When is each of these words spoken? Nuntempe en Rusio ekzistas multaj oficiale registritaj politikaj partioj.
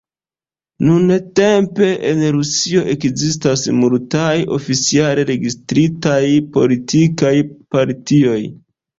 Nuntempe 0.83 1.89
en 2.11 2.23
Rusio 2.35 2.79
ekzistas 2.93 3.65
multaj 3.81 4.31
oficiale 4.57 5.25
registritaj 5.31 6.23
politikaj 6.57 7.35
partioj. 7.77 8.39